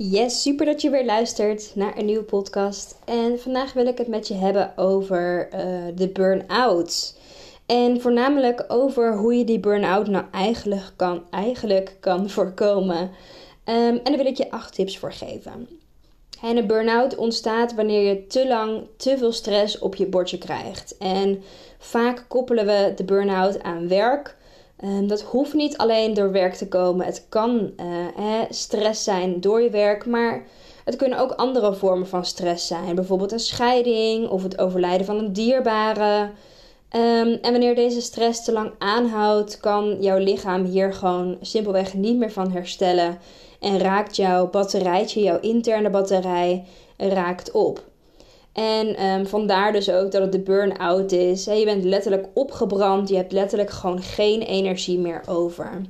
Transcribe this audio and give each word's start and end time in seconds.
Yes, 0.00 0.42
super 0.42 0.66
dat 0.66 0.82
je 0.82 0.90
weer 0.90 1.04
luistert 1.04 1.72
naar 1.74 1.98
een 1.98 2.04
nieuwe 2.04 2.22
podcast. 2.22 2.98
En 3.04 3.40
vandaag 3.40 3.72
wil 3.72 3.86
ik 3.86 3.98
het 3.98 4.08
met 4.08 4.28
je 4.28 4.34
hebben 4.34 4.76
over 4.76 5.48
uh, 5.54 5.60
de 5.94 6.08
burn-out. 6.08 7.18
En 7.66 8.00
voornamelijk 8.00 8.64
over 8.68 9.16
hoe 9.16 9.34
je 9.34 9.44
die 9.44 9.60
burn-out 9.60 10.06
nou 10.06 10.24
eigenlijk 10.30 10.92
kan, 10.96 11.24
eigenlijk 11.30 11.96
kan 12.00 12.30
voorkomen. 12.30 13.00
Um, 13.00 13.10
en 13.64 14.00
daar 14.04 14.16
wil 14.16 14.26
ik 14.26 14.36
je 14.36 14.50
acht 14.50 14.74
tips 14.74 14.98
voor 14.98 15.12
geven. 15.12 15.68
En 16.42 16.56
een 16.56 16.66
burn-out 16.66 17.16
ontstaat 17.16 17.74
wanneer 17.74 18.08
je 18.08 18.26
te 18.26 18.48
lang 18.48 18.86
te 18.96 19.18
veel 19.18 19.32
stress 19.32 19.78
op 19.78 19.94
je 19.94 20.06
bordje 20.06 20.38
krijgt. 20.38 20.96
En 20.98 21.42
vaak 21.78 22.24
koppelen 22.28 22.66
we 22.66 22.92
de 22.96 23.04
burn-out 23.04 23.62
aan 23.62 23.88
werk 23.88 24.36
Ehm, 24.80 25.06
dat 25.06 25.22
hoeft 25.22 25.54
niet 25.54 25.76
alleen 25.76 26.14
door 26.14 26.32
werk 26.32 26.54
te 26.54 26.68
komen. 26.68 27.06
Het 27.06 27.26
kan 27.28 27.72
uh, 27.80 28.40
stress 28.50 29.04
zijn 29.04 29.40
door 29.40 29.62
je 29.62 29.70
werk, 29.70 30.06
maar 30.06 30.46
het 30.84 30.96
kunnen 30.96 31.18
ook 31.18 31.32
andere 31.32 31.74
vormen 31.74 32.08
van 32.08 32.24
stress 32.24 32.66
zijn. 32.66 32.94
Bijvoorbeeld 32.94 33.32
een 33.32 33.38
scheiding 33.38 34.28
of 34.28 34.42
het 34.42 34.58
overlijden 34.58 35.06
van 35.06 35.18
een 35.18 35.32
dierbare. 35.32 36.30
Ehm, 36.88 37.36
en 37.42 37.50
wanneer 37.50 37.74
deze 37.74 38.00
stress 38.00 38.44
te 38.44 38.52
lang 38.52 38.72
aanhoudt, 38.78 39.60
kan 39.60 39.96
jouw 40.00 40.18
lichaam 40.18 40.64
hier 40.64 40.94
gewoon 40.94 41.36
simpelweg 41.40 41.94
niet 41.94 42.16
meer 42.16 42.32
van 42.32 42.50
herstellen. 42.50 43.18
En 43.60 43.78
raakt 43.78 44.16
jouw 44.16 44.50
batterijtje, 44.50 45.22
jouw 45.22 45.40
interne 45.40 45.90
batterij, 45.90 46.64
raakt 46.96 47.50
op. 47.50 47.82
En 48.58 49.04
um, 49.04 49.26
vandaar 49.26 49.72
dus 49.72 49.90
ook 49.90 50.12
dat 50.12 50.22
het 50.22 50.32
de 50.32 50.40
burn-out 50.40 51.12
is. 51.12 51.44
je 51.44 51.64
bent 51.64 51.84
letterlijk 51.84 52.26
opgebrand. 52.34 53.08
Je 53.08 53.16
hebt 53.16 53.32
letterlijk 53.32 53.70
gewoon 53.70 54.02
geen 54.02 54.42
energie 54.42 54.98
meer 54.98 55.22
over. 55.26 55.80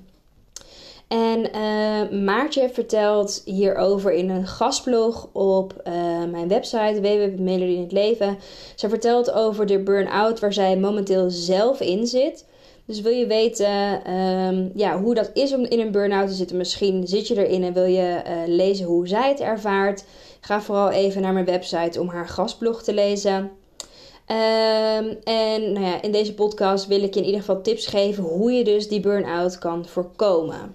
En 1.09 1.57
uh, 1.57 2.21
Maartje 2.21 2.69
vertelt 2.73 3.43
hierover 3.45 4.13
in 4.13 4.31
een 4.31 4.47
gastblog 4.47 5.29
op 5.33 5.83
uh, 5.87 5.93
mijn 6.31 6.49
website 6.49 7.01
www.melody 7.01 7.81
het 7.81 7.93
leven. 7.93 8.39
Ze 8.75 8.89
vertelt 8.89 9.33
over 9.33 9.67
de 9.67 9.79
burn-out 9.79 10.41
waar 10.41 10.53
zij 10.53 10.77
momenteel 10.77 11.31
zelf 11.31 11.81
in 11.81 12.07
zit. 12.07 12.45
Dus 12.89 13.01
wil 13.01 13.13
je 13.13 13.27
weten 13.27 14.13
um, 14.15 14.71
ja, 14.75 15.01
hoe 15.01 15.15
dat 15.15 15.31
is 15.35 15.55
om 15.55 15.65
in 15.65 15.81
een 15.81 15.91
burn-out 15.91 16.29
te 16.29 16.35
zitten? 16.35 16.57
Misschien 16.57 17.07
zit 17.07 17.29
je 17.29 17.47
erin 17.47 17.65
en 17.65 17.73
wil 17.73 17.85
je 17.85 18.23
uh, 18.27 18.33
lezen 18.47 18.87
hoe 18.87 19.09
zij 19.09 19.29
het 19.29 19.41
ervaart. 19.41 20.05
Ga 20.41 20.61
vooral 20.61 20.91
even 20.91 21.23
naar 21.23 21.33
mijn 21.33 21.45
website 21.45 22.01
om 22.01 22.09
haar 22.09 22.29
gastblog 22.29 22.83
te 22.83 22.95
lezen. 22.95 23.35
Um, 23.35 25.19
en 25.25 25.73
nou 25.73 25.87
ja, 25.87 26.03
in 26.03 26.13
deze 26.13 26.35
podcast 26.35 26.87
wil 26.87 27.03
ik 27.03 27.15
je 27.15 27.21
in 27.21 27.27
ieder 27.27 27.41
geval 27.41 27.63
tips 27.63 27.87
geven 27.87 28.25
hoe 28.25 28.53
je 28.53 28.65
dus 28.65 28.89
die 28.89 29.01
burn-out 29.01 29.59
kan 29.59 29.87
voorkomen. 29.87 30.75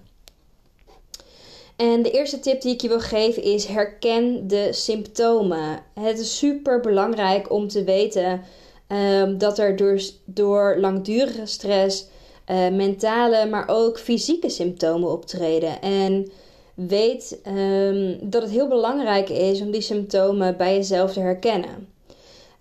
En 1.75 2.01
de 2.01 2.12
eerste 2.12 2.40
tip 2.40 2.62
die 2.62 2.74
ik 2.74 2.81
je 2.81 2.88
wil 2.88 3.00
geven 3.00 3.44
is 3.44 3.66
herken 3.66 4.47
de 4.47 4.68
symptomen. 4.72 5.80
Het 6.00 6.19
is 6.19 6.38
super 6.38 6.80
belangrijk 6.80 7.51
om 7.51 7.68
te 7.68 7.84
weten 7.84 8.41
um, 8.88 9.38
dat 9.38 9.59
er 9.59 9.75
dus 9.75 10.21
door 10.25 10.77
langdurige 10.79 11.45
stress 11.45 12.07
uh, 12.51 12.69
mentale, 12.69 13.45
maar 13.45 13.66
ook 13.67 13.99
fysieke 13.99 14.49
symptomen 14.49 15.11
optreden. 15.11 15.81
En 15.81 16.31
weet 16.73 17.39
um, 17.47 18.17
dat 18.29 18.41
het 18.41 18.51
heel 18.51 18.67
belangrijk 18.67 19.29
is 19.29 19.61
om 19.61 19.71
die 19.71 19.81
symptomen 19.81 20.57
bij 20.57 20.75
jezelf 20.75 21.13
te 21.13 21.19
herkennen. 21.19 21.91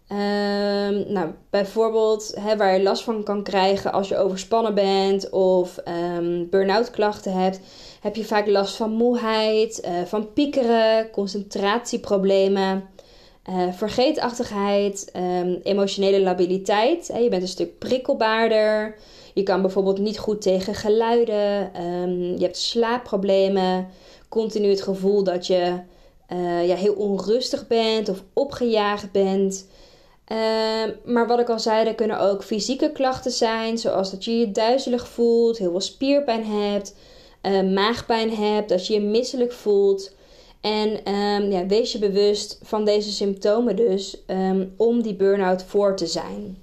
Um, 0.08 1.12
nou, 1.12 1.30
bijvoorbeeld 1.50 2.34
waar 2.56 2.76
je 2.76 2.82
last 2.82 3.02
van 3.02 3.22
kan 3.22 3.42
krijgen 3.42 3.92
als 3.92 4.08
je 4.08 4.16
overspannen 4.16 4.74
bent 4.74 5.30
of 5.30 5.78
um, 6.16 6.48
burn-out 6.50 6.90
klachten 6.90 7.32
hebt, 7.32 7.60
heb 8.00 8.16
je 8.16 8.24
vaak 8.24 8.46
last 8.46 8.76
van 8.76 8.90
moeheid, 8.90 9.82
uh, 9.84 9.90
van 10.04 10.32
piekeren, 10.32 11.10
concentratieproblemen, 11.10 12.88
uh, 13.48 13.72
vergeetachtigheid, 13.72 15.12
um, 15.16 15.60
emotionele 15.62 16.20
labiliteit. 16.20 17.08
Hè, 17.08 17.18
je 17.18 17.28
bent 17.28 17.42
een 17.42 17.48
stuk 17.48 17.78
prikkelbaarder. 17.78 18.96
Je 19.34 19.42
kan 19.42 19.60
bijvoorbeeld 19.60 19.98
niet 19.98 20.18
goed 20.18 20.42
tegen 20.42 20.74
geluiden. 20.74 21.70
je 22.36 22.42
hebt 22.42 22.56
slaapproblemen 22.56 23.88
continu 24.28 24.68
het 24.68 24.82
gevoel 24.82 25.24
dat 25.24 25.46
je 25.46 25.78
uh, 26.32 26.66
ja, 26.66 26.74
heel 26.74 26.94
onrustig 26.94 27.66
bent 27.66 28.08
of 28.08 28.22
opgejaagd 28.32 29.12
bent. 29.12 29.66
Uh, 30.28 30.38
maar 31.04 31.26
wat 31.26 31.38
ik 31.38 31.48
al 31.48 31.60
zei, 31.60 31.86
er 31.86 31.94
kunnen 31.94 32.20
ook 32.20 32.44
fysieke 32.44 32.92
klachten 32.92 33.30
zijn, 33.30 33.78
zoals 33.78 34.10
dat 34.10 34.24
je 34.24 34.38
je 34.38 34.50
duizelig 34.50 35.08
voelt, 35.08 35.58
heel 35.58 35.70
veel 35.70 35.80
spierpijn 35.80 36.44
hebt, 36.44 36.94
uh, 37.42 37.72
maagpijn 37.72 38.34
hebt, 38.34 38.68
dat 38.68 38.86
je 38.86 38.94
je 38.94 39.00
misselijk 39.00 39.52
voelt. 39.52 40.14
En 40.62 41.14
um, 41.14 41.50
ja, 41.50 41.66
wees 41.66 41.92
je 41.92 41.98
bewust 41.98 42.58
van 42.62 42.84
deze 42.84 43.12
symptomen 43.12 43.76
dus 43.76 44.22
um, 44.26 44.74
om 44.76 45.02
die 45.02 45.14
burn-out 45.14 45.62
voor 45.62 45.96
te 45.96 46.06
zijn. 46.06 46.58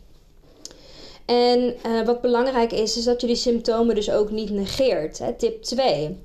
En 1.26 1.76
uh, 1.86 2.06
wat 2.06 2.22
belangrijk 2.22 2.72
is, 2.72 2.98
is 2.98 3.04
dat 3.04 3.22
je 3.22 3.28
die 3.28 3.36
symptomen 3.36 3.96
dus 3.96 4.12
ook 4.12 4.32
niet 4.32 4.50
negeert. 4.50 5.18
Hè? 5.18 5.34
Tip 5.34 5.64
2. 5.64 6.06
Um, 6.06 6.18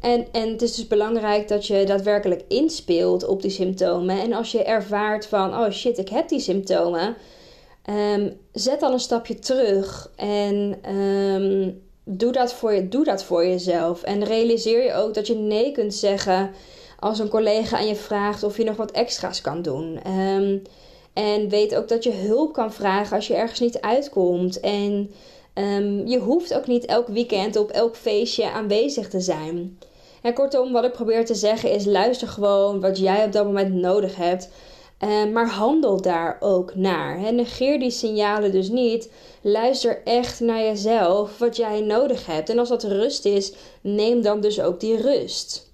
en, 0.00 0.26
en 0.32 0.48
het 0.50 0.62
is 0.62 0.74
dus 0.74 0.86
belangrijk 0.86 1.48
dat 1.48 1.66
je 1.66 1.84
daadwerkelijk 1.84 2.44
inspeelt 2.48 3.26
op 3.26 3.42
die 3.42 3.50
symptomen. 3.50 4.20
En 4.20 4.32
als 4.32 4.52
je 4.52 4.62
ervaart 4.62 5.26
van, 5.26 5.54
oh 5.54 5.70
shit, 5.70 5.98
ik 5.98 6.08
heb 6.08 6.28
die 6.28 6.40
symptomen. 6.40 7.16
Zet 8.52 8.80
dan 8.80 8.92
een 8.92 9.00
stapje 9.00 9.38
terug 9.38 10.10
en 10.16 10.78
doe, 12.08 12.32
dat 12.32 12.52
voor 12.52 12.72
je, 12.72 12.88
doe 12.88 13.04
dat 13.04 13.24
voor 13.24 13.46
jezelf. 13.46 14.02
En 14.02 14.24
realiseer 14.24 14.84
je 14.84 14.94
ook 14.94 15.14
dat 15.14 15.26
je 15.26 15.34
nee 15.34 15.72
kunt 15.72 15.94
zeggen 15.94 16.50
als 16.98 17.18
een 17.18 17.28
collega 17.28 17.76
aan 17.76 17.86
je 17.86 17.96
vraagt 17.96 18.42
of 18.42 18.56
je 18.56 18.64
nog 18.64 18.76
wat 18.76 18.90
extra's 18.90 19.40
kan 19.40 19.62
doen. 19.62 20.00
Um, 20.16 20.62
en 21.12 21.48
weet 21.48 21.74
ook 21.74 21.88
dat 21.88 22.04
je 22.04 22.12
hulp 22.12 22.52
kan 22.52 22.72
vragen 22.72 23.16
als 23.16 23.26
je 23.26 23.34
ergens 23.34 23.60
niet 23.60 23.80
uitkomt. 23.80 24.60
En 24.60 25.10
Um, 25.58 26.06
je 26.06 26.18
hoeft 26.18 26.54
ook 26.54 26.66
niet 26.66 26.84
elk 26.84 27.08
weekend 27.08 27.56
op 27.56 27.70
elk 27.70 27.96
feestje 27.96 28.50
aanwezig 28.50 29.08
te 29.08 29.20
zijn. 29.20 29.78
En 30.22 30.34
kortom, 30.34 30.72
wat 30.72 30.84
ik 30.84 30.92
probeer 30.92 31.24
te 31.24 31.34
zeggen 31.34 31.70
is: 31.70 31.84
luister 31.84 32.28
gewoon 32.28 32.80
wat 32.80 32.98
jij 32.98 33.24
op 33.24 33.32
dat 33.32 33.44
moment 33.44 33.74
nodig 33.74 34.16
hebt. 34.16 34.48
Um, 35.04 35.32
maar 35.32 35.48
handel 35.48 36.00
daar 36.00 36.36
ook 36.40 36.74
naar. 36.74 37.32
Negeer 37.32 37.78
die 37.78 37.90
signalen 37.90 38.52
dus 38.52 38.68
niet. 38.68 39.10
Luister 39.42 40.00
echt 40.04 40.40
naar 40.40 40.60
jezelf, 40.60 41.38
wat 41.38 41.56
jij 41.56 41.80
nodig 41.80 42.26
hebt. 42.26 42.50
En 42.50 42.58
als 42.58 42.68
dat 42.68 42.82
rust 42.84 43.24
is, 43.24 43.52
neem 43.80 44.22
dan 44.22 44.40
dus 44.40 44.60
ook 44.60 44.80
die 44.80 45.00
rust. 45.00 45.70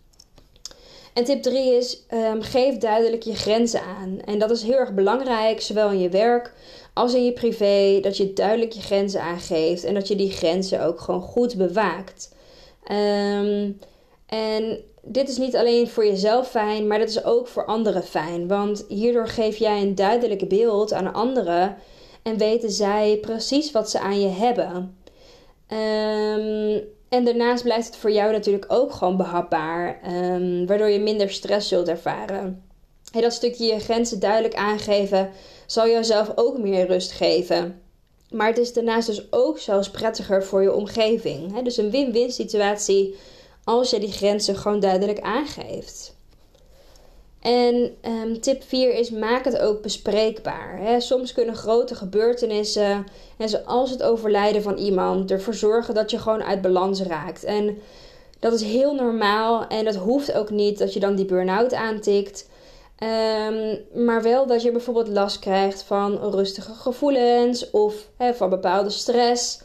En 1.15 1.25
tip 1.25 1.43
3 1.43 1.77
is: 1.77 2.03
um, 2.11 2.43
geef 2.43 2.79
duidelijk 2.79 3.23
je 3.23 3.35
grenzen 3.35 3.81
aan. 3.83 4.21
En 4.25 4.39
dat 4.39 4.51
is 4.51 4.63
heel 4.63 4.79
erg 4.79 4.95
belangrijk, 4.95 5.61
zowel 5.61 5.91
in 5.91 6.01
je 6.01 6.09
werk 6.09 6.53
als 6.95 7.15
in 7.15 7.25
je 7.25 7.33
privé, 7.33 8.01
dat 8.01 8.17
je 8.17 8.33
duidelijk 8.33 8.73
je 8.73 8.81
grenzen 8.81 9.21
aangeeft 9.21 9.85
en 9.85 9.95
dat 9.95 10.09
je 10.09 10.17
die 10.17 10.31
grenzen 10.31 10.85
ook 10.85 11.01
gewoon 11.01 11.23
goed 11.23 11.57
bewaakt. 11.57 12.35
Um, 12.91 13.79
en 14.27 14.85
dit 15.05 15.29
is 15.29 15.37
niet 15.37 15.57
alleen 15.57 15.89
voor 15.89 16.07
jezelf 16.07 16.49
fijn, 16.49 16.87
maar 16.87 16.99
dat 16.99 17.09
is 17.09 17.25
ook 17.25 17.49
voor 17.49 17.65
anderen 17.65 18.03
fijn. 18.03 18.49
Want 18.49 18.85
hierdoor 18.89 19.29
geef 19.29 19.57
jij 19.57 19.83
een 19.83 19.95
duidelijk 19.95 20.49
beeld 20.49 20.93
aan 20.93 21.13
anderen 21.13 21.77
en 22.23 22.39
weten 22.39 22.71
zij 22.71 23.19
precies 23.21 23.73
wat 23.73 23.91
ze 23.91 23.99
aan 24.01 24.21
je 24.21 24.29
hebben. 24.29 24.97
Um, 25.69 26.83
en 27.09 27.25
daarnaast 27.25 27.63
blijft 27.63 27.87
het 27.87 27.97
voor 27.97 28.11
jou 28.13 28.33
natuurlijk 28.33 28.65
ook 28.69 28.93
gewoon 28.93 29.17
behapbaar, 29.17 30.01
um, 30.13 30.67
waardoor 30.67 30.89
je 30.89 30.99
minder 30.99 31.31
stress 31.31 31.69
zult 31.69 31.89
ervaren. 31.89 32.63
Dat 33.13 33.33
stukje 33.33 33.65
je 33.65 33.79
grenzen 33.79 34.21
duidelijk 34.21 34.55
aangeven 34.55 35.31
zal 35.67 35.87
jezelf 35.89 36.33
ook 36.35 36.59
meer 36.59 36.87
rust 36.87 37.13
geven. 37.13 37.83
Maar 38.31 38.47
het 38.47 38.59
is 38.59 38.73
daarnaast 38.73 39.07
dus 39.07 39.33
ook 39.33 39.59
zelfs 39.59 39.91
prettiger 39.91 40.45
voor 40.45 40.63
je 40.63 40.75
omgeving. 40.75 41.63
Dus 41.63 41.77
een 41.77 41.91
win-win 41.91 42.33
situatie 42.33 43.17
als 43.65 43.91
je 43.91 44.01
die 44.01 44.13
grenzen 44.13 44.57
gewoon 44.57 44.81
duidelijk 44.81 45.21
aangeeft. 45.21 46.17
En 47.41 47.97
ehm, 48.01 48.41
tip 48.41 48.63
4 48.63 48.95
is 48.95 49.11
maak 49.11 49.45
het 49.45 49.59
ook 49.59 49.83
bespreekbaar. 49.83 51.03
Soms 51.03 51.33
kunnen 51.33 51.55
grote 51.55 51.95
gebeurtenissen, 51.95 53.07
en 53.37 53.49
zoals 53.49 53.91
het 53.91 54.03
overlijden 54.03 54.63
van 54.63 54.77
iemand, 54.77 55.31
ervoor 55.31 55.55
zorgen 55.55 55.95
dat 55.95 56.11
je 56.11 56.19
gewoon 56.19 56.43
uit 56.43 56.63
balans 56.63 57.03
raakt. 57.03 57.45
En 57.45 57.79
dat 58.39 58.53
is 58.53 58.63
heel 58.63 58.95
normaal 58.95 59.67
en 59.67 59.85
dat 59.85 59.95
hoeft 59.95 60.33
ook 60.33 60.51
niet 60.51 60.79
dat 60.79 60.93
je 60.93 61.01
dan 61.01 61.15
die 61.15 61.25
burn-out 61.25 61.75
aantikt. 61.75 62.49
Um, 63.49 63.79
maar 64.05 64.23
wel 64.23 64.47
dat 64.47 64.63
je 64.63 64.73
bijvoorbeeld 64.73 65.09
last 65.09 65.39
krijgt 65.39 65.83
van 65.83 66.31
rustige 66.31 66.73
gevoelens 66.73 67.71
of 67.71 67.95
van 68.35 68.51
bepaalde 68.51 68.91
stress. 68.91 69.61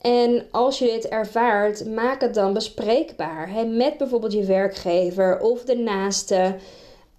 En 0.00 0.46
als 0.50 0.78
je 0.78 0.84
dit 0.84 1.08
ervaart, 1.08 1.86
maak 1.86 2.20
het 2.20 2.34
dan 2.34 2.52
bespreekbaar 2.52 3.50
hè, 3.50 3.64
met 3.64 3.96
bijvoorbeeld 3.96 4.32
je 4.32 4.44
werkgever 4.44 5.40
of 5.40 5.64
de 5.64 5.76
naaste. 5.76 6.54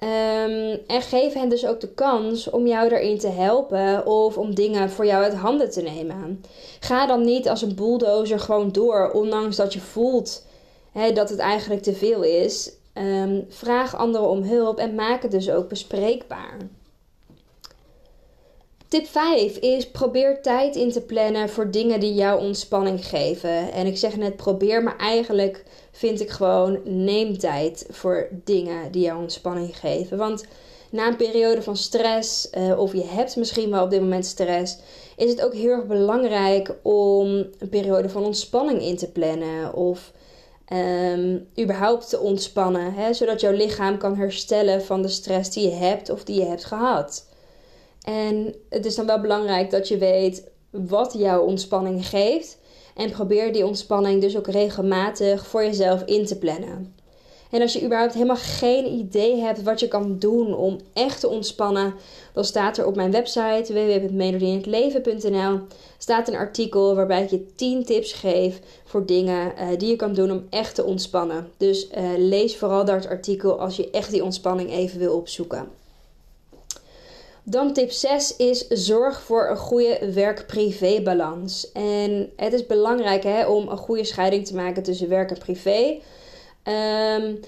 Um, 0.03 0.79
en 0.87 1.01
geef 1.01 1.33
hen 1.33 1.49
dus 1.49 1.65
ook 1.65 1.79
de 1.79 1.93
kans 1.93 2.49
om 2.49 2.67
jou 2.67 2.89
daarin 2.89 3.17
te 3.17 3.27
helpen 3.27 4.05
of 4.05 4.37
om 4.37 4.55
dingen 4.55 4.89
voor 4.89 5.05
jou 5.05 5.23
uit 5.23 5.33
handen 5.33 5.71
te 5.71 5.81
nemen. 5.81 6.43
Ga 6.79 7.05
dan 7.05 7.21
niet 7.21 7.49
als 7.49 7.61
een 7.61 7.75
bulldozer 7.75 8.39
gewoon 8.39 8.71
door, 8.71 9.11
ondanks 9.11 9.55
dat 9.55 9.73
je 9.73 9.79
voelt 9.79 10.45
hè, 10.91 11.11
dat 11.11 11.29
het 11.29 11.39
eigenlijk 11.39 11.81
te 11.81 11.93
veel 11.93 12.23
is. 12.23 12.71
Um, 12.93 13.45
vraag 13.49 13.95
anderen 13.95 14.29
om 14.29 14.43
hulp 14.43 14.77
en 14.77 14.95
maak 14.95 15.21
het 15.21 15.31
dus 15.31 15.51
ook 15.51 15.67
bespreekbaar. 15.67 16.57
Tip 18.89 19.07
5 19.07 19.57
is 19.57 19.91
probeer 19.91 20.41
tijd 20.41 20.75
in 20.75 20.91
te 20.91 21.01
plannen 21.01 21.49
voor 21.49 21.71
dingen 21.71 21.99
die 21.99 22.13
jou 22.13 22.41
ontspanning 22.41 23.05
geven. 23.05 23.71
En 23.71 23.85
ik 23.85 23.97
zeg 23.97 24.17
net 24.17 24.35
probeer, 24.35 24.83
maar 24.83 24.97
eigenlijk 24.97 25.63
vind 25.91 26.21
ik 26.21 26.29
gewoon 26.29 26.79
neem 26.83 27.37
tijd 27.37 27.85
voor 27.89 28.27
dingen 28.43 28.91
die 28.91 29.01
jou 29.01 29.21
ontspanning 29.21 29.77
geven. 29.77 30.17
Want 30.17 30.45
na 30.91 31.07
een 31.07 31.15
periode 31.15 31.61
van 31.61 31.77
stress, 31.77 32.49
uh, 32.57 32.79
of 32.79 32.93
je 32.93 33.03
hebt 33.05 33.35
misschien 33.35 33.71
wel 33.71 33.83
op 33.83 33.89
dit 33.89 34.01
moment 34.01 34.25
stress, 34.25 34.77
is 35.17 35.29
het 35.29 35.41
ook 35.41 35.53
heel 35.53 35.71
erg 35.71 35.85
belangrijk 35.85 36.75
om 36.83 37.27
een 37.57 37.69
periode 37.69 38.09
van 38.09 38.23
ontspanning 38.23 38.81
in 38.81 38.97
te 38.97 39.11
plannen. 39.11 39.73
Of 39.73 40.11
um, 40.73 41.47
überhaupt 41.59 42.09
te 42.09 42.19
ontspannen, 42.19 42.93
hè, 42.93 43.13
zodat 43.13 43.41
jouw 43.41 43.53
lichaam 43.53 43.97
kan 43.97 44.15
herstellen 44.15 44.83
van 44.83 45.01
de 45.01 45.07
stress 45.07 45.51
die 45.51 45.69
je 45.69 45.75
hebt 45.75 46.09
of 46.09 46.23
die 46.23 46.39
je 46.39 46.45
hebt 46.45 46.65
gehad. 46.65 47.27
En 48.03 48.55
het 48.69 48.85
is 48.85 48.95
dan 48.95 49.05
wel 49.05 49.21
belangrijk 49.21 49.69
dat 49.69 49.87
je 49.87 49.97
weet 49.97 50.43
wat 50.69 51.13
jouw 51.17 51.41
ontspanning 51.41 52.07
geeft 52.07 52.57
en 52.95 53.11
probeer 53.11 53.53
die 53.53 53.65
ontspanning 53.65 54.21
dus 54.21 54.37
ook 54.37 54.47
regelmatig 54.47 55.47
voor 55.47 55.63
jezelf 55.63 56.03
in 56.03 56.25
te 56.25 56.37
plannen. 56.37 56.97
En 57.49 57.61
als 57.61 57.73
je 57.73 57.83
überhaupt 57.83 58.13
helemaal 58.13 58.35
geen 58.35 58.85
idee 58.85 59.35
hebt 59.35 59.63
wat 59.63 59.79
je 59.79 59.87
kan 59.87 60.19
doen 60.19 60.55
om 60.55 60.77
echt 60.93 61.19
te 61.19 61.27
ontspannen, 61.27 61.93
dan 62.33 62.43
staat 62.43 62.77
er 62.77 62.85
op 62.85 62.95
mijn 62.95 63.11
website 63.11 63.73
www.melodieinhetleven.nl 63.73 65.59
staat 65.97 66.27
een 66.27 66.35
artikel 66.35 66.95
waarbij 66.95 67.23
ik 67.23 67.29
je 67.29 67.45
10 67.55 67.85
tips 67.85 68.13
geef 68.13 68.59
voor 68.83 69.05
dingen 69.05 69.53
uh, 69.57 69.67
die 69.77 69.89
je 69.89 69.95
kan 69.95 70.13
doen 70.13 70.31
om 70.31 70.45
echt 70.49 70.75
te 70.75 70.83
ontspannen. 70.83 71.47
Dus 71.57 71.87
uh, 71.87 72.09
lees 72.17 72.57
vooral 72.57 72.85
dat 72.85 73.07
artikel 73.07 73.59
als 73.59 73.75
je 73.75 73.89
echt 73.89 74.11
die 74.11 74.23
ontspanning 74.23 74.71
even 74.71 74.99
wil 74.99 75.15
opzoeken. 75.15 75.67
Dan 77.49 77.73
tip 77.73 77.91
6 77.91 78.35
is 78.35 78.67
zorg 78.67 79.21
voor 79.21 79.49
een 79.49 79.57
goede 79.57 80.11
werk-privé 80.13 81.01
balans. 81.01 81.71
En 81.71 82.31
het 82.35 82.53
is 82.53 82.65
belangrijk 82.65 83.23
hè, 83.23 83.45
om 83.45 83.67
een 83.67 83.77
goede 83.77 84.03
scheiding 84.03 84.45
te 84.45 84.55
maken 84.55 84.83
tussen 84.83 85.09
werk 85.09 85.29
en 85.29 85.37
privé. 85.37 85.99
Um, 86.63 87.39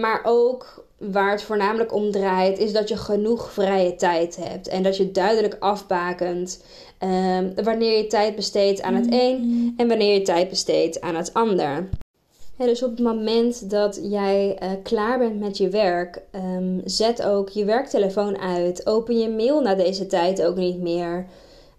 maar 0.00 0.20
ook 0.24 0.84
waar 0.98 1.30
het 1.30 1.42
voornamelijk 1.42 1.94
om 1.94 2.10
draait, 2.10 2.58
is 2.58 2.72
dat 2.72 2.88
je 2.88 2.96
genoeg 2.96 3.52
vrije 3.52 3.94
tijd 3.94 4.36
hebt. 4.36 4.68
En 4.68 4.82
dat 4.82 4.96
je 4.96 5.10
duidelijk 5.10 5.56
afbakent 5.58 6.64
um, 6.98 7.54
wanneer 7.64 7.96
je 7.96 8.06
tijd 8.06 8.36
besteedt 8.36 8.82
aan 8.82 8.94
het 8.94 9.06
een 9.10 9.74
en 9.76 9.88
wanneer 9.88 10.14
je 10.14 10.22
tijd 10.22 10.48
besteedt 10.48 11.00
aan 11.00 11.16
het 11.16 11.34
ander. 11.34 11.88
Dus 12.66 12.82
op 12.82 12.90
het 12.90 13.00
moment 13.00 13.70
dat 13.70 14.00
jij 14.02 14.58
uh, 14.62 14.70
klaar 14.82 15.18
bent 15.18 15.40
met 15.40 15.56
je 15.56 15.68
werk, 15.68 16.22
um, 16.32 16.80
zet 16.84 17.22
ook 17.22 17.48
je 17.48 17.64
werktelefoon 17.64 18.38
uit. 18.38 18.86
Open 18.86 19.18
je 19.18 19.28
mail 19.28 19.60
na 19.60 19.74
deze 19.74 20.06
tijd 20.06 20.42
ook 20.42 20.56
niet 20.56 20.80
meer. 20.80 21.26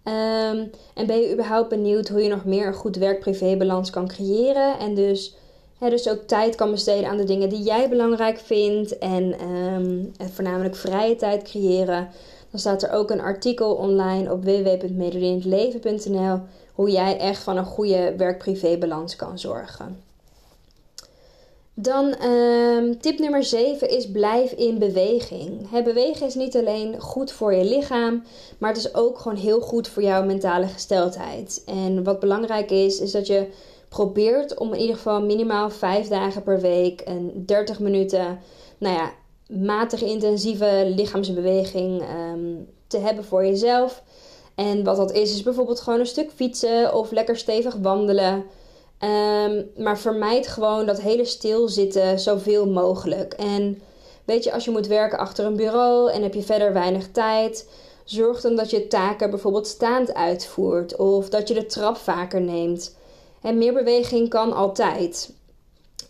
Um, 0.03 0.71
en 0.93 1.07
ben 1.07 1.19
je 1.19 1.31
überhaupt 1.33 1.69
benieuwd 1.69 2.07
hoe 2.07 2.23
je 2.23 2.29
nog 2.29 2.45
meer 2.45 2.67
een 2.67 2.73
goed 2.73 2.95
werk-privé-balans 2.95 3.89
kan 3.89 4.07
creëren? 4.07 4.79
En 4.79 4.95
dus 4.95 5.35
dus 5.79 6.09
ook 6.09 6.21
tijd 6.21 6.55
kan 6.55 6.71
besteden 6.71 7.09
aan 7.09 7.17
de 7.17 7.23
dingen 7.23 7.49
die 7.49 7.61
jij 7.61 7.89
belangrijk 7.89 8.37
vindt. 8.37 8.97
En, 8.97 9.35
um, 9.49 10.11
voornamelijk 10.31 10.75
vrije 10.75 11.15
tijd 11.15 11.43
creëren. 11.43 12.09
Dan 12.49 12.59
staat 12.59 12.83
er 12.83 12.91
ook 12.91 13.09
een 13.09 13.21
artikel 13.21 13.73
online 13.73 14.31
op 14.31 14.43
www.medelineletleven.nl 14.43 16.39
hoe 16.73 16.91
jij 16.91 17.17
echt 17.17 17.43
van 17.43 17.57
een 17.57 17.65
goede 17.65 18.13
werk-privé 18.17 18.77
balans 18.77 19.15
kan 19.15 19.39
zorgen. 19.39 20.10
Dan 21.73 22.23
um, 22.23 22.99
tip 22.99 23.19
nummer 23.19 23.43
7 23.43 23.89
is 23.89 24.11
blijf 24.11 24.51
in 24.51 24.79
beweging. 24.79 25.83
Bewegen 25.83 26.25
is 26.25 26.35
niet 26.35 26.55
alleen 26.55 26.99
goed 26.99 27.31
voor 27.31 27.53
je 27.53 27.63
lichaam, 27.63 28.23
maar 28.57 28.69
het 28.69 28.79
is 28.79 28.95
ook 28.95 29.19
gewoon 29.19 29.37
heel 29.37 29.59
goed 29.59 29.87
voor 29.87 30.03
jouw 30.03 30.25
mentale 30.25 30.67
gesteldheid. 30.67 31.63
En 31.65 32.03
wat 32.03 32.19
belangrijk 32.19 32.71
is, 32.71 32.99
is 32.99 33.11
dat 33.11 33.27
je 33.27 33.47
probeert 33.89 34.57
om 34.57 34.73
in 34.73 34.79
ieder 34.79 34.95
geval 34.95 35.21
minimaal 35.21 35.69
5 35.69 36.07
dagen 36.07 36.43
per 36.43 36.61
week 36.61 37.01
en 37.01 37.45
30 37.45 37.79
minuten, 37.79 38.39
nou 38.77 38.95
ja, 38.95 39.11
matige 39.47 40.05
intensieve 40.05 40.91
lichaamsbeweging 40.95 42.01
um, 42.01 42.67
te 42.87 42.97
hebben 42.97 43.23
voor 43.23 43.45
jezelf. 43.45 44.03
En 44.55 44.83
wat 44.83 44.97
dat 44.97 45.11
is, 45.11 45.33
is 45.33 45.43
bijvoorbeeld 45.43 45.79
gewoon 45.79 45.99
een 45.99 46.05
stuk 46.05 46.31
fietsen 46.35 46.93
of 46.93 47.11
lekker 47.11 47.37
stevig 47.37 47.75
wandelen. 47.75 48.43
Um, 49.03 49.71
maar 49.77 49.99
vermijd 49.99 50.47
gewoon 50.47 50.85
dat 50.85 51.01
hele 51.01 51.25
stilzitten 51.25 52.19
zoveel 52.19 52.67
mogelijk. 52.67 53.33
En 53.33 53.81
weet 54.25 54.43
je, 54.43 54.53
als 54.53 54.65
je 54.65 54.71
moet 54.71 54.87
werken 54.87 55.17
achter 55.17 55.45
een 55.45 55.55
bureau 55.55 56.11
en 56.11 56.21
heb 56.21 56.33
je 56.33 56.41
verder 56.41 56.73
weinig 56.73 57.11
tijd, 57.11 57.69
zorg 58.03 58.41
dan 58.41 58.55
dat 58.55 58.69
je 58.69 58.87
taken 58.87 59.29
bijvoorbeeld 59.29 59.67
staand 59.67 60.13
uitvoert 60.13 60.95
of 60.95 61.29
dat 61.29 61.47
je 61.47 61.53
de 61.53 61.65
trap 61.65 61.97
vaker 61.97 62.41
neemt. 62.41 62.95
En 63.41 63.57
meer 63.57 63.73
beweging 63.73 64.29
kan 64.29 64.53
altijd. 64.53 65.33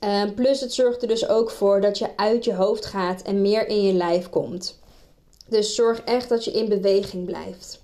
Uh, 0.03 0.23
plus 0.35 0.61
het 0.61 0.73
zorgt 0.73 1.01
er 1.01 1.07
dus 1.07 1.27
ook 1.27 1.51
voor 1.51 1.81
dat 1.81 1.97
je 1.97 2.17
uit 2.17 2.45
je 2.45 2.53
hoofd 2.53 2.85
gaat 2.85 3.21
en 3.21 3.41
meer 3.41 3.67
in 3.67 3.81
je 3.83 3.93
lijf 3.93 4.29
komt. 4.29 4.79
Dus 5.47 5.75
zorg 5.75 6.01
echt 6.01 6.29
dat 6.29 6.45
je 6.45 6.51
in 6.51 6.69
beweging 6.69 7.25
blijft. 7.25 7.81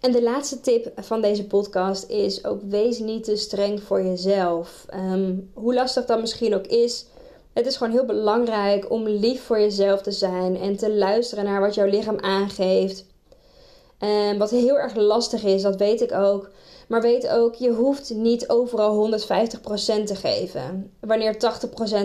En 0.00 0.12
de 0.12 0.22
laatste 0.22 0.60
tip 0.60 0.92
van 0.96 1.20
deze 1.20 1.46
podcast 1.46 2.08
is 2.08 2.44
ook 2.44 2.60
wees 2.62 2.98
niet 2.98 3.24
te 3.24 3.36
streng 3.36 3.82
voor 3.82 4.02
jezelf. 4.02 4.86
Um, 4.94 5.50
hoe 5.54 5.74
lastig 5.74 6.04
dat 6.04 6.20
misschien 6.20 6.54
ook 6.54 6.66
is, 6.66 7.06
het 7.52 7.66
is 7.66 7.76
gewoon 7.76 7.92
heel 7.92 8.04
belangrijk 8.04 8.90
om 8.90 9.08
lief 9.08 9.42
voor 9.42 9.60
jezelf 9.60 10.02
te 10.02 10.12
zijn 10.12 10.56
en 10.56 10.76
te 10.76 10.92
luisteren 10.92 11.44
naar 11.44 11.60
wat 11.60 11.74
jouw 11.74 11.86
lichaam 11.86 12.18
aangeeft. 12.18 13.04
Um, 13.98 14.38
wat 14.38 14.50
heel 14.50 14.78
erg 14.78 14.94
lastig 14.94 15.44
is, 15.44 15.62
dat 15.62 15.76
weet 15.76 16.00
ik 16.00 16.12
ook. 16.12 16.50
Maar 16.88 17.00
weet 17.00 17.28
ook, 17.28 17.54
je 17.54 17.70
hoeft 17.70 18.14
niet 18.14 18.48
overal 18.48 19.12
150% 19.12 19.16
te 20.04 20.14
geven. 20.14 20.92
Wanneer 21.00 21.34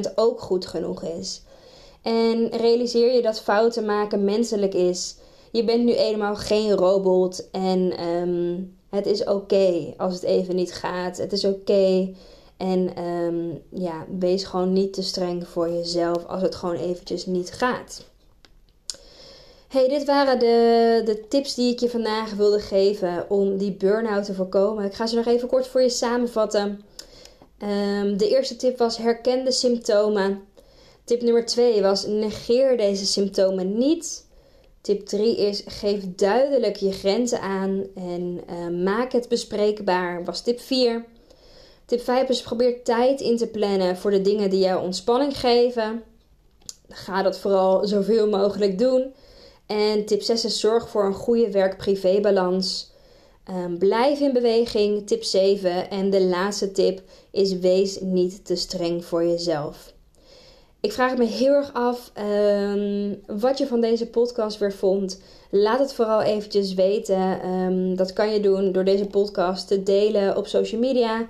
80% 0.09 0.13
ook 0.15 0.41
goed 0.41 0.65
genoeg 0.65 1.03
is. 1.03 1.41
En 2.01 2.47
realiseer 2.47 3.13
je 3.13 3.21
dat 3.21 3.41
fouten 3.41 3.85
maken 3.85 4.23
menselijk 4.23 4.73
is. 4.73 5.15
Je 5.55 5.63
bent 5.63 5.83
nu 5.83 5.93
eenmaal 5.93 6.35
geen 6.35 6.71
robot 6.71 7.49
en 7.51 8.05
um, 8.05 8.77
het 8.89 9.05
is 9.05 9.23
oké 9.23 9.93
als 9.97 10.13
het 10.13 10.23
even 10.23 10.55
niet 10.55 10.73
gaat. 10.73 11.17
Het 11.17 11.31
is 11.31 11.45
oké. 11.45 12.13
En 12.57 13.03
um, 13.03 13.61
ja, 13.69 14.05
wees 14.19 14.43
gewoon 14.43 14.73
niet 14.73 14.93
te 14.93 15.03
streng 15.03 15.47
voor 15.47 15.69
jezelf 15.69 16.25
als 16.25 16.41
het 16.41 16.55
gewoon 16.55 16.75
eventjes 16.75 17.25
niet 17.25 17.51
gaat. 17.51 18.05
Hey, 19.67 19.87
dit 19.87 20.05
waren 20.05 20.39
de, 20.39 21.01
de 21.05 21.27
tips 21.27 21.55
die 21.55 21.71
ik 21.71 21.79
je 21.79 21.89
vandaag 21.89 22.33
wilde 22.33 22.59
geven 22.59 23.29
om 23.29 23.57
die 23.57 23.71
burn-out 23.71 24.25
te 24.25 24.33
voorkomen. 24.33 24.85
Ik 24.85 24.93
ga 24.93 25.07
ze 25.07 25.15
nog 25.15 25.25
even 25.25 25.47
kort 25.47 25.67
voor 25.67 25.81
je 25.81 25.89
samenvatten. 25.89 26.81
Um, 27.63 28.17
de 28.17 28.29
eerste 28.29 28.55
tip 28.55 28.77
was 28.77 28.97
herken 28.97 29.45
de 29.45 29.51
symptomen. 29.51 30.41
Tip 31.03 31.21
nummer 31.21 31.45
2 31.45 31.81
was 31.81 32.05
negeer 32.05 32.77
deze 32.77 33.05
symptomen 33.05 33.77
niet. 33.77 34.24
Tip 34.85 35.05
3 35.05 35.37
is 35.37 35.63
geef 35.65 36.03
duidelijk 36.15 36.75
je 36.75 36.91
grenzen 36.91 37.41
aan 37.41 37.83
en 37.95 38.41
uh, 38.49 38.83
maak 38.83 39.11
het 39.11 39.29
bespreekbaar. 39.29 40.23
Was 40.23 40.41
tip 40.41 40.59
4. 40.59 41.05
Tip 41.85 42.01
5 42.01 42.29
is 42.29 42.41
probeer 42.41 42.83
tijd 42.83 43.21
in 43.21 43.37
te 43.37 43.47
plannen 43.47 43.97
voor 43.97 44.11
de 44.11 44.21
dingen 44.21 44.49
die 44.49 44.59
jou 44.59 44.83
ontspanning 44.83 45.39
geven. 45.39 46.03
Ga 46.89 47.21
dat 47.21 47.39
vooral 47.39 47.87
zoveel 47.87 48.29
mogelijk 48.29 48.79
doen. 48.79 49.13
En 49.65 50.05
tip 50.05 50.21
6 50.21 50.45
is 50.45 50.59
zorg 50.59 50.89
voor 50.89 51.05
een 51.05 51.13
goede 51.13 51.51
werk-privé 51.51 52.19
balans. 52.19 52.91
Um, 53.49 53.77
blijf 53.77 54.19
in 54.19 54.33
beweging, 54.33 55.07
tip 55.07 55.23
7. 55.23 55.89
En 55.89 56.09
de 56.09 56.21
laatste 56.21 56.71
tip 56.71 57.01
is 57.31 57.53
wees 57.53 57.99
niet 57.99 58.45
te 58.45 58.55
streng 58.55 59.05
voor 59.05 59.25
jezelf. 59.25 59.93
Ik 60.85 60.93
vraag 60.93 61.17
me 61.17 61.25
heel 61.25 61.53
erg 61.53 61.73
af 61.73 62.11
um, 62.63 63.21
wat 63.39 63.57
je 63.57 63.67
van 63.67 63.81
deze 63.81 64.07
podcast 64.07 64.57
weer 64.57 64.73
vond. 64.73 65.21
Laat 65.49 65.79
het 65.79 65.93
vooral 65.93 66.21
eventjes 66.21 66.73
weten. 66.73 67.49
Um, 67.49 67.95
dat 67.95 68.13
kan 68.13 68.33
je 68.33 68.39
doen 68.39 68.71
door 68.71 68.83
deze 68.83 69.05
podcast 69.05 69.67
te 69.67 69.83
delen 69.83 70.37
op 70.37 70.47
social 70.47 70.81
media. 70.81 71.25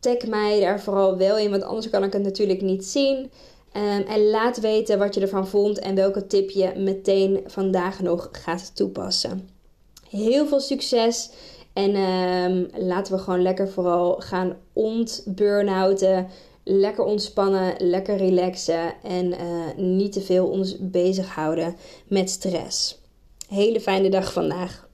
Tag 0.00 0.26
mij 0.26 0.60
daar 0.60 0.80
vooral 0.80 1.16
wel 1.16 1.38
in, 1.38 1.50
want 1.50 1.62
anders 1.62 1.90
kan 1.90 2.04
ik 2.04 2.12
het 2.12 2.22
natuurlijk 2.22 2.60
niet 2.60 2.84
zien. 2.84 3.16
Um, 3.16 4.02
en 4.08 4.30
laat 4.30 4.60
weten 4.60 4.98
wat 4.98 5.14
je 5.14 5.20
ervan 5.20 5.48
vond 5.48 5.78
en 5.78 5.94
welke 5.94 6.26
tip 6.26 6.50
je 6.50 6.72
meteen 6.76 7.40
vandaag 7.46 8.00
nog 8.00 8.28
gaat 8.32 8.76
toepassen. 8.76 9.48
Heel 10.10 10.46
veel 10.46 10.60
succes 10.60 11.30
en 11.72 11.92
laten 12.86 13.14
we 13.14 13.20
gewoon 13.20 13.42
lekker 13.42 13.68
vooral 13.68 14.16
gaan 14.18 14.56
ontburn-outen 14.72 16.28
lekker 16.68 17.04
ontspannen, 17.04 17.74
lekker 17.78 18.16
relaxen 18.16 18.94
en 19.02 19.26
uh, 19.26 19.36
niet 19.76 20.12
te 20.12 20.20
veel 20.20 20.46
ons 20.46 20.76
bezighouden 20.80 21.76
met 22.08 22.30
stress. 22.30 23.02
Hele 23.48 23.80
fijne 23.80 24.08
dag 24.08 24.32
vandaag. 24.32 24.88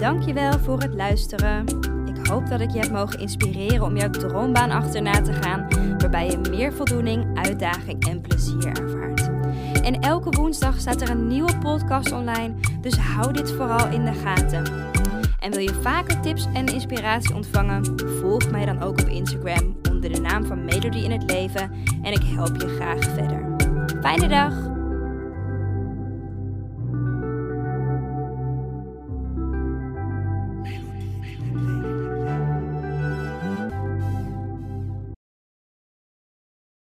Dankjewel 0.00 0.58
voor 0.58 0.80
het 0.80 0.94
luisteren. 0.94 1.64
Ik 2.06 2.26
hoop 2.26 2.48
dat 2.48 2.60
ik 2.60 2.70
je 2.70 2.78
heb 2.78 2.90
mogen 2.90 3.20
inspireren 3.20 3.82
om 3.82 3.96
jouw 3.96 4.10
droombaan 4.10 4.70
achterna 4.70 5.20
te 5.22 5.32
gaan, 5.32 5.66
waarbij 5.98 6.30
je 6.30 6.38
meer 6.50 6.72
voldoening, 6.72 7.38
uitdaging 7.38 8.06
en 8.08 8.20
plezier 8.20 8.66
ervaart. 8.66 9.30
En 9.82 10.00
elke 10.00 10.30
woensdag 10.30 10.80
staat 10.80 11.00
er 11.00 11.10
een 11.10 11.26
nieuwe 11.26 11.58
podcast 11.58 12.12
online, 12.12 12.54
dus 12.80 12.96
hou 12.96 13.32
dit 13.32 13.50
vooral 13.50 13.88
in 13.88 14.04
de 14.04 14.12
gaten. 14.12 14.90
En 15.42 15.50
wil 15.50 15.60
je 15.60 15.80
vaker 15.82 16.20
tips 16.20 16.46
en 16.52 16.66
inspiratie 16.66 17.34
ontvangen? 17.34 18.00
Volg 18.20 18.50
mij 18.50 18.64
dan 18.64 18.82
ook 18.82 19.00
op 19.00 19.08
Instagram 19.08 19.76
onder 19.90 20.12
de 20.12 20.20
naam 20.20 20.44
van 20.44 20.64
Melody 20.64 20.98
in 20.98 21.10
het 21.10 21.30
Leven 21.30 21.72
en 22.02 22.12
ik 22.12 22.22
help 22.22 22.60
je 22.60 22.68
graag 22.68 23.04
verder. 23.04 23.56
Fijne 24.00 24.28
dag! 24.28 24.71